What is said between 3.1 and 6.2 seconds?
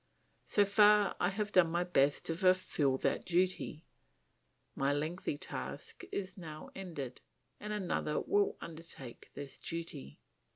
duty; my lengthy task